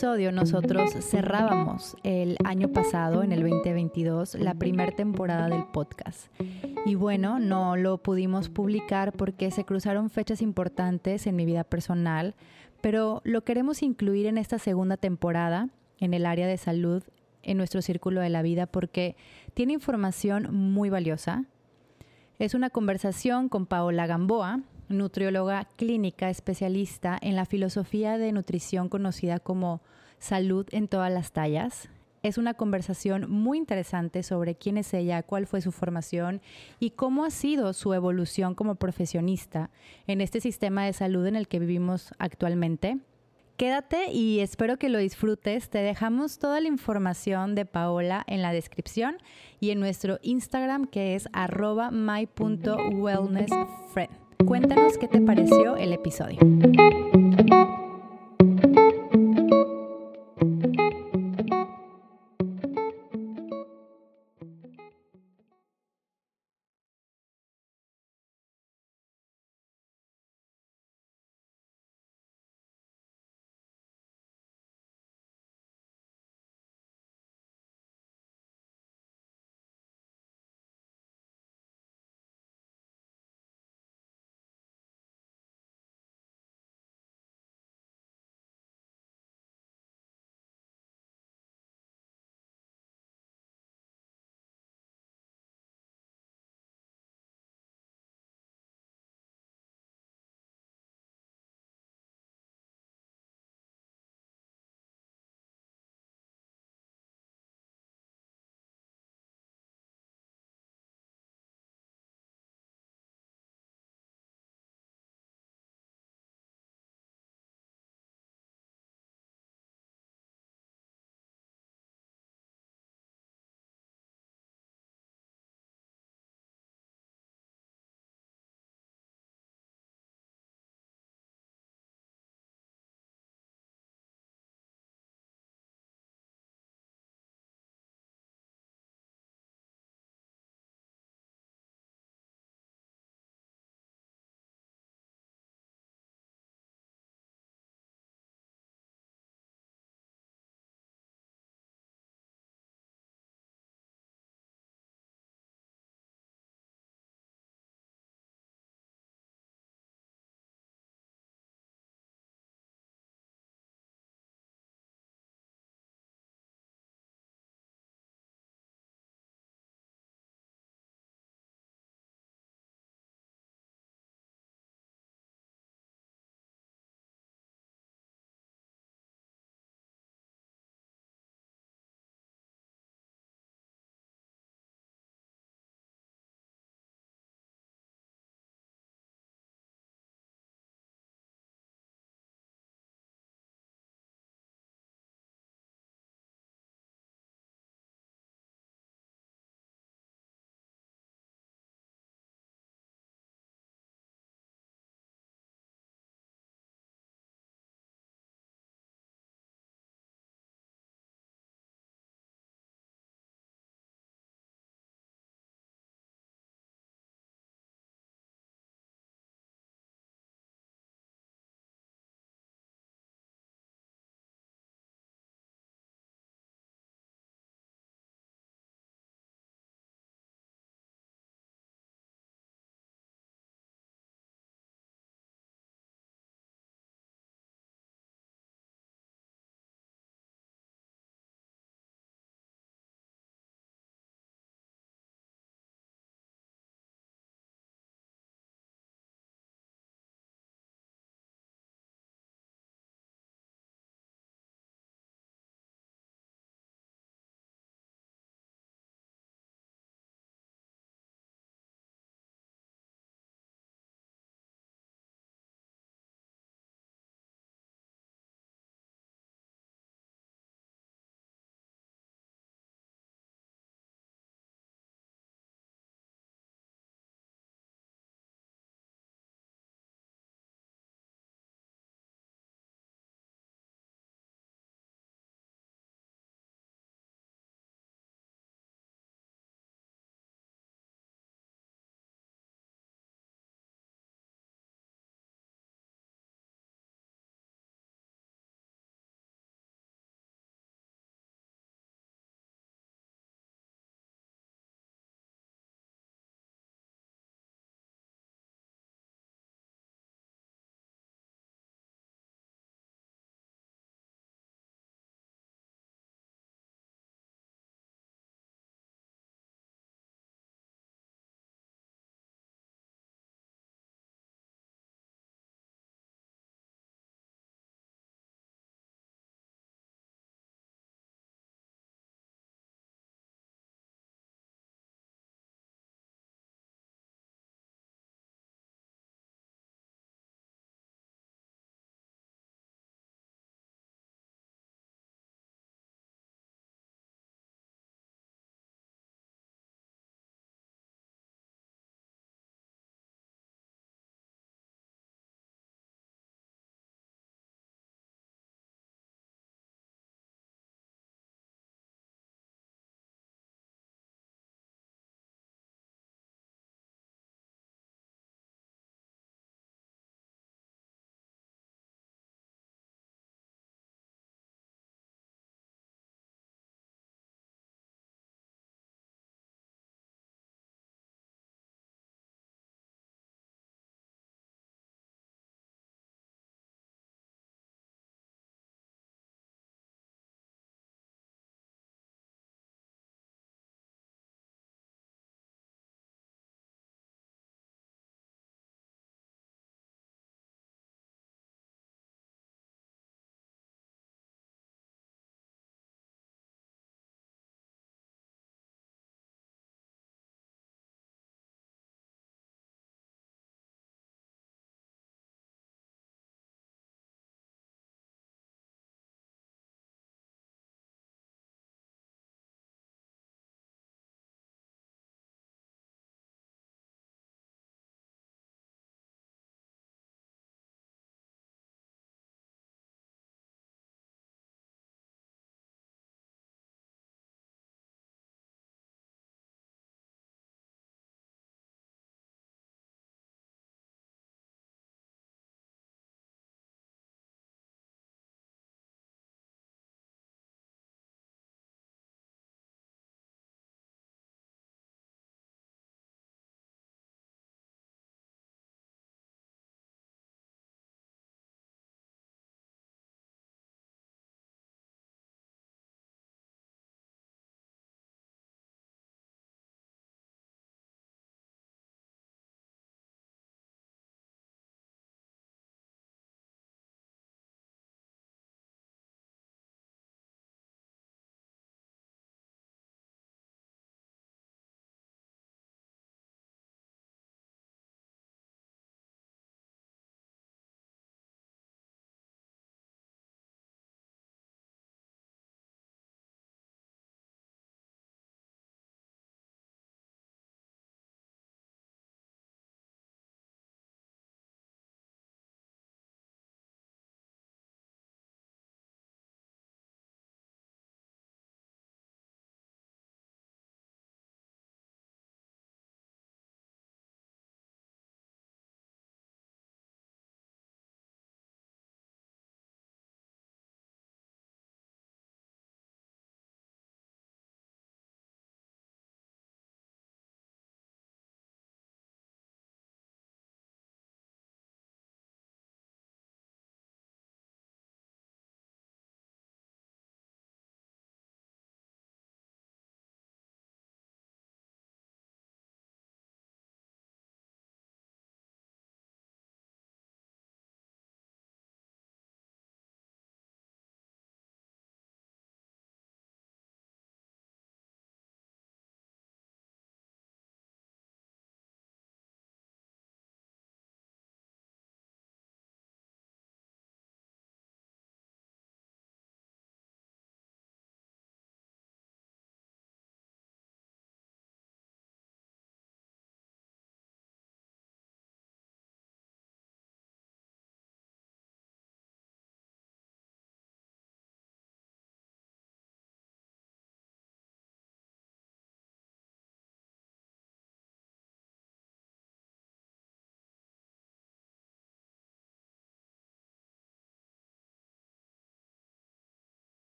episodio 0.00 0.32
nosotros 0.32 0.92
cerrábamos 1.10 1.94
el 2.04 2.38
año 2.44 2.68
pasado, 2.72 3.22
en 3.22 3.32
el 3.32 3.42
2022, 3.42 4.36
la 4.36 4.54
primera 4.54 4.92
temporada 4.92 5.50
del 5.50 5.66
podcast. 5.66 6.32
Y 6.86 6.94
bueno, 6.94 7.38
no 7.38 7.76
lo 7.76 7.98
pudimos 7.98 8.48
publicar 8.48 9.12
porque 9.12 9.50
se 9.50 9.66
cruzaron 9.66 10.08
fechas 10.08 10.40
importantes 10.40 11.26
en 11.26 11.36
mi 11.36 11.44
vida 11.44 11.64
personal, 11.64 12.34
pero 12.80 13.20
lo 13.24 13.44
queremos 13.44 13.82
incluir 13.82 14.24
en 14.24 14.38
esta 14.38 14.58
segunda 14.58 14.96
temporada 14.96 15.68
en 15.98 16.14
el 16.14 16.24
área 16.24 16.46
de 16.46 16.56
salud 16.56 17.02
en 17.42 17.58
nuestro 17.58 17.82
círculo 17.82 18.22
de 18.22 18.30
la 18.30 18.40
vida 18.40 18.64
porque 18.64 19.16
tiene 19.52 19.74
información 19.74 20.48
muy 20.50 20.88
valiosa. 20.88 21.44
Es 22.38 22.54
una 22.54 22.70
conversación 22.70 23.50
con 23.50 23.66
Paola 23.66 24.06
Gamboa, 24.06 24.60
nutrióloga 24.90 25.66
clínica 25.76 26.28
especialista 26.28 27.16
en 27.20 27.36
la 27.36 27.46
filosofía 27.46 28.18
de 28.18 28.32
nutrición 28.32 28.88
conocida 28.88 29.38
como 29.38 29.80
salud 30.18 30.66
en 30.72 30.88
todas 30.88 31.10
las 31.10 31.32
tallas. 31.32 31.88
Es 32.22 32.36
una 32.36 32.52
conversación 32.52 33.30
muy 33.30 33.56
interesante 33.56 34.22
sobre 34.22 34.54
quién 34.54 34.76
es 34.76 34.92
ella, 34.92 35.22
cuál 35.22 35.46
fue 35.46 35.62
su 35.62 35.72
formación 35.72 36.42
y 36.78 36.90
cómo 36.90 37.24
ha 37.24 37.30
sido 37.30 37.72
su 37.72 37.94
evolución 37.94 38.54
como 38.54 38.74
profesionista 38.74 39.70
en 40.06 40.20
este 40.20 40.42
sistema 40.42 40.84
de 40.84 40.92
salud 40.92 41.24
en 41.26 41.36
el 41.36 41.48
que 41.48 41.60
vivimos 41.60 42.12
actualmente. 42.18 42.98
Quédate 43.56 44.12
y 44.12 44.40
espero 44.40 44.78
que 44.78 44.90
lo 44.90 44.98
disfrutes. 44.98 45.70
Te 45.70 45.78
dejamos 45.78 46.38
toda 46.38 46.60
la 46.60 46.68
información 46.68 47.54
de 47.54 47.64
Paola 47.66 48.24
en 48.26 48.42
la 48.42 48.52
descripción 48.52 49.16
y 49.58 49.70
en 49.70 49.80
nuestro 49.80 50.18
Instagram 50.22 50.86
que 50.86 51.14
es 51.14 51.26
arroba 51.32 51.90
my.wellnessfriend. 51.90 54.19
Cuéntanos 54.46 54.96
qué 54.98 55.06
te 55.06 55.20
pareció 55.20 55.76
el 55.76 55.92
episodio. 55.92 56.38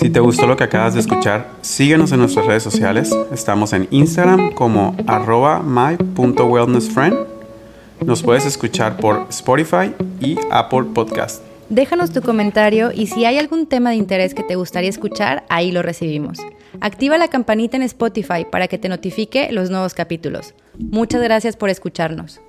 Si 0.00 0.08
te 0.08 0.18
gustó 0.18 0.46
lo 0.46 0.56
que 0.56 0.64
acabas 0.64 0.94
de 0.94 1.00
escuchar, 1.00 1.50
síguenos 1.60 2.10
en 2.12 2.20
nuestras 2.20 2.46
redes 2.46 2.62
sociales. 2.62 3.14
Estamos 3.32 3.74
en 3.74 3.86
Instagram 3.90 4.52
como 4.54 4.96
arroba 5.06 5.62
my.wellnessfriend. 5.62 7.16
Nos 8.04 8.22
puedes 8.22 8.46
escuchar 8.46 8.96
por 8.96 9.26
Spotify 9.28 9.94
y 10.20 10.38
Apple 10.50 10.84
Podcast. 10.94 11.49
Déjanos 11.70 12.10
tu 12.10 12.20
comentario 12.20 12.90
y 12.92 13.06
si 13.06 13.24
hay 13.26 13.38
algún 13.38 13.68
tema 13.68 13.90
de 13.90 13.96
interés 13.96 14.34
que 14.34 14.42
te 14.42 14.56
gustaría 14.56 14.90
escuchar, 14.90 15.44
ahí 15.48 15.70
lo 15.70 15.82
recibimos. 15.82 16.40
Activa 16.80 17.16
la 17.16 17.28
campanita 17.28 17.76
en 17.76 17.84
Spotify 17.84 18.44
para 18.50 18.66
que 18.66 18.76
te 18.76 18.88
notifique 18.88 19.52
los 19.52 19.70
nuevos 19.70 19.94
capítulos. 19.94 20.52
Muchas 20.76 21.22
gracias 21.22 21.54
por 21.54 21.70
escucharnos. 21.70 22.40